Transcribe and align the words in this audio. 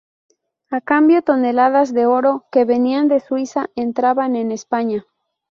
A 0.71 0.81
cambio, 0.81 1.21
toneladas 1.21 1.93
de 1.93 2.07
oro 2.07 2.47
que 2.51 2.65
venían 2.65 3.07
de 3.07 3.19
Suiza 3.19 3.69
entraban 3.75 4.35
en 4.35 4.51
España. 4.51 5.05